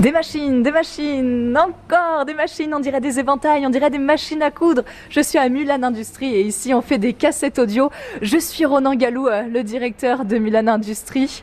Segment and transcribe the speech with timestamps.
[0.00, 4.42] Des machines, des machines, encore des machines, on dirait des éventails, on dirait des machines
[4.42, 4.84] à coudre.
[5.10, 7.90] Je suis à Mulan Industries et ici on fait des cassettes audio.
[8.22, 11.42] Je suis Ronan Galou, euh, le directeur de Mulan Industries.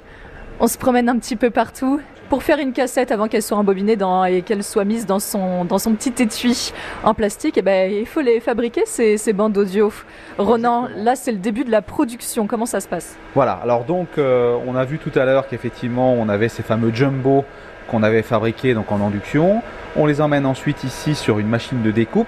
[0.61, 1.99] On se promène un petit peu partout
[2.29, 5.65] pour faire une cassette avant qu'elle soit embobinée dans, et qu'elle soit mise dans son,
[5.65, 6.71] dans son petit étui
[7.03, 7.57] en plastique.
[7.57, 9.91] Et ben, il faut les fabriquer ces, ces bandes audio.
[10.37, 12.47] Ronan, là c'est le début de la production.
[12.47, 13.17] Comment ça se passe?
[13.33, 16.93] Voilà, alors donc euh, on a vu tout à l'heure qu'effectivement on avait ces fameux
[16.93, 17.43] jumbo
[17.87, 19.61] qu'on avait fabriqués donc en induction.
[19.95, 22.27] On les emmène ensuite ici sur une machine de découpe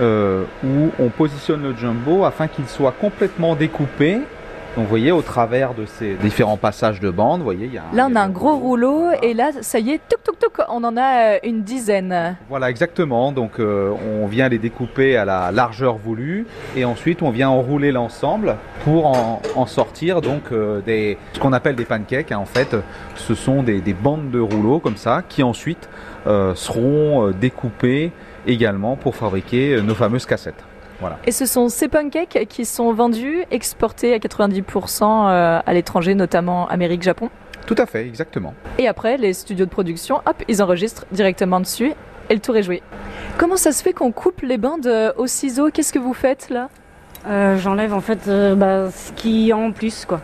[0.00, 4.20] euh, où on positionne le jumbo afin qu'il soit complètement découpé
[4.76, 7.78] donc vous voyez au travers de ces différents passages de bande, vous voyez, il y
[7.78, 10.66] a Là on a un gros rouleau et là ça y est, toc toc toc,
[10.70, 12.36] on en a euh, une dizaine.
[12.48, 13.32] Voilà exactement.
[13.32, 17.92] Donc euh, on vient les découper à la largeur voulue et ensuite on vient enrouler
[17.92, 22.32] l'ensemble pour en, en sortir donc euh, des ce qu'on appelle des pancakes.
[22.32, 22.38] hein.
[22.38, 22.74] En fait,
[23.16, 25.88] ce sont des, des bandes de rouleaux comme ça qui ensuite
[26.26, 28.10] euh, seront découpées
[28.46, 30.64] également pour fabriquer nos fameuses cassettes.
[31.02, 31.18] Voilà.
[31.26, 36.68] Et ce sont ces pancakes qui sont vendus, exportés à 90% euh, à l'étranger, notamment
[36.68, 37.28] Amérique, Japon.
[37.66, 38.54] Tout à fait, exactement.
[38.78, 41.92] Et après, les studios de production, hop, ils enregistrent directement dessus
[42.30, 42.82] et le tour est joué.
[43.36, 45.70] Comment ça se fait qu'on coupe les bandes euh, au ciseau?
[45.72, 46.68] Qu'est-ce que vous faites là?
[47.28, 50.20] Euh, J'enlève en fait euh, bah, ce qui y a en plus quoi.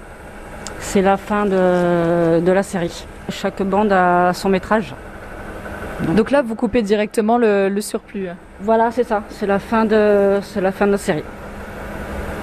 [0.79, 3.05] C'est la fin de, de la série.
[3.31, 4.95] Chaque bande a son métrage.
[6.15, 8.29] Donc là, vous coupez directement le, le surplus.
[8.61, 9.23] Voilà, c'est ça.
[9.31, 11.25] C'est la fin de, c'est la fin de la série.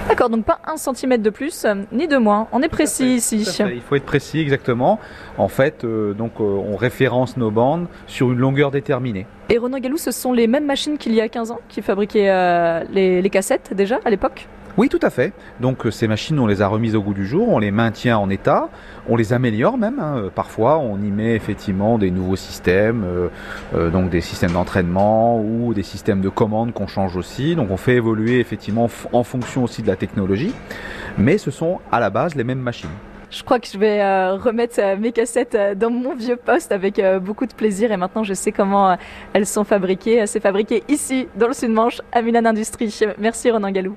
[0.08, 2.46] D'accord, donc pas un centimètre de plus, euh, ni de moins.
[2.52, 3.44] On est précis ici.
[3.74, 5.00] Il faut être précis exactement.
[5.36, 9.26] En fait, euh, donc euh, on référence nos bandes sur une longueur déterminée.
[9.50, 12.30] Et Renaud Gallou, ce sont les mêmes machines qu'il y a 15 ans qui fabriquaient
[12.30, 14.46] euh, les, les cassettes déjà à l'époque?
[14.76, 15.32] Oui, tout à fait.
[15.60, 18.18] Donc euh, ces machines, on les a remises au goût du jour, on les maintient
[18.18, 18.68] en état,
[19.08, 19.98] on les améliore même.
[19.98, 20.16] hein.
[20.18, 23.02] Euh, Parfois, on y met effectivement des nouveaux systèmes,
[23.74, 27.56] euh, donc des systèmes d'entraînement ou des systèmes de commande qu'on change aussi.
[27.56, 30.52] Donc on fait évoluer effectivement en fonction aussi de la technologie.
[31.16, 32.90] Mais ce sont à la base les mêmes machines.
[33.30, 34.00] Je crois que je vais
[34.36, 38.52] remettre mes cassettes dans mon vieux poste avec beaucoup de plaisir et maintenant je sais
[38.52, 38.96] comment
[39.32, 40.26] elles sont fabriquées.
[40.26, 43.00] C'est fabriqué ici, dans le Sud-Manche, à Milan Industries.
[43.18, 43.96] Merci Ronan Gallou.